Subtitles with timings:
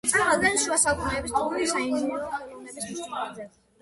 [0.11, 3.55] წარმოადგენს შუა საუკუნეების თურქული საინჟინრო ხელოვნების მნიშვნელოვან ძეგლს.